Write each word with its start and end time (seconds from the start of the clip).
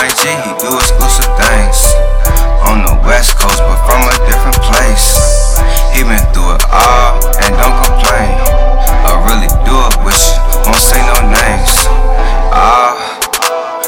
He 0.00 0.06
do 0.56 0.72
exclusive 0.80 1.28
things. 1.36 1.92
On 2.64 2.80
the 2.88 2.96
west 3.04 3.36
coast, 3.36 3.60
but 3.60 3.76
from 3.84 4.00
a 4.00 4.16
different 4.24 4.56
place. 4.64 5.60
He 5.92 6.00
been 6.02 6.24
through 6.32 6.56
it 6.56 6.64
all 6.72 7.20
and 7.36 7.52
don't 7.60 7.76
complain. 7.84 8.32
I 9.04 9.12
really 9.28 9.52
do 9.68 9.76
it 9.76 9.96
with 10.00 10.16
you, 10.16 10.40
won't 10.64 10.80
say 10.80 10.96
no 11.04 11.20
names. 11.28 11.84
Ah, 12.48 12.96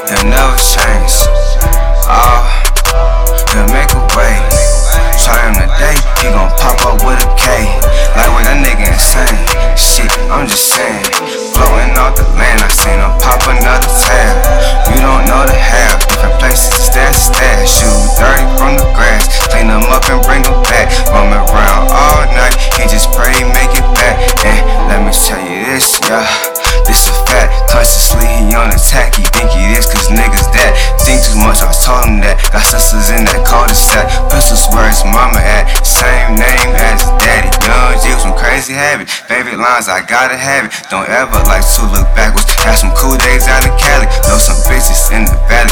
he'll 0.04 0.28
never 0.28 0.52
change. 0.60 1.16
Ah, 2.04 2.44
he'll 3.48 3.72
make 3.72 3.88
a 3.96 4.02
way. 4.12 4.36
Try 5.16 5.40
him 5.48 5.64
today, 5.64 5.96
he 6.20 6.28
gon' 6.28 6.52
pop 6.60 6.76
up 6.92 7.00
with 7.08 7.24
a 7.24 7.28
K. 7.40 7.64
Like 8.20 8.28
when 8.36 8.44
that 8.44 8.60
nigga 8.60 8.92
insane. 8.92 9.40
Shit, 9.80 10.12
I'm 10.28 10.46
just 10.46 10.76
saying. 10.76 11.41
Yeah. 26.12 26.28
This 26.84 27.08
a 27.08 27.14
fact, 27.24 27.72
consciously 27.72 28.26
he 28.26 28.52
on 28.52 28.68
attack. 28.68 29.16
He 29.16 29.24
think 29.32 29.48
he 29.54 29.72
this, 29.72 29.88
cause 29.88 30.12
niggas 30.12 30.52
that. 30.52 30.72
Think 31.00 31.24
too 31.24 31.40
much, 31.40 31.64
I 31.64 31.72
told 31.72 32.04
him 32.04 32.20
that. 32.20 32.36
Got 32.52 32.68
sisters 32.68 33.08
in 33.14 33.24
that 33.24 33.40
cul-de-sac. 33.48 34.28
Pistols 34.28 34.68
where 34.74 34.90
his 34.92 35.00
mama 35.08 35.40
at. 35.40 35.72
Same 35.86 36.36
name 36.36 36.68
as 36.76 37.00
daddy. 37.16 37.48
Young 38.02 38.18
with 38.18 38.20
some 38.20 38.36
crazy 38.36 38.74
habits. 38.74 39.14
Favorite 39.30 39.56
lines, 39.56 39.88
I 39.88 40.02
gotta 40.04 40.36
have 40.36 40.68
it. 40.68 40.72
Don't 40.90 41.08
ever 41.08 41.38
like 41.46 41.64
to 41.78 41.82
look 41.94 42.08
backwards. 42.18 42.50
Had 42.60 42.76
some 42.76 42.90
cool 42.98 43.16
days 43.16 43.46
out 43.46 43.62
of 43.62 43.72
Cali. 43.78 44.10
Know 44.26 44.36
some 44.42 44.58
bitches 44.66 45.14
in 45.14 45.24
the 45.24 45.38
valley. 45.46 45.70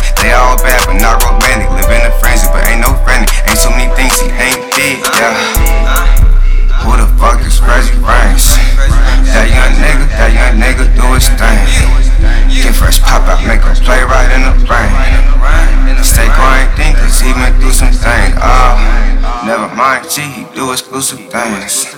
Never 19.90 20.02
mind, 20.02 20.10
G, 20.10 20.22
he 20.22 20.44
do 20.54 20.72
exclusive 20.72 21.18
things. 21.30 21.96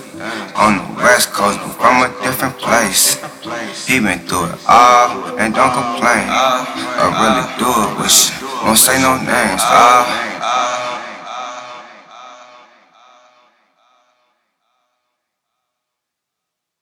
On 0.55 0.77
the 0.77 1.03
west 1.03 1.31
coast, 1.33 1.59
but 1.59 1.73
from 1.73 2.03
a 2.03 2.09
different 2.23 2.57
place. 2.57 3.19
He 3.87 3.99
been 3.99 4.19
through 4.19 4.45
it 4.45 4.59
all 4.67 5.37
and 5.37 5.53
don't 5.53 5.73
complain. 5.73 6.25
I 6.29 7.05
really 7.21 7.45
do 7.59 7.69
it 7.69 7.91
you, 7.99 8.31
won't 8.63 8.77
say 8.77 9.01
no 9.01 9.17
names. 9.17 9.61
Oh, 9.65 10.22